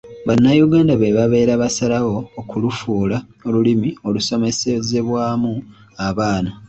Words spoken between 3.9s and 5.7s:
olusomesezebwamu